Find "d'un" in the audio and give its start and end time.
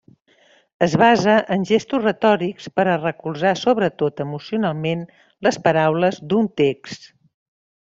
6.31-6.53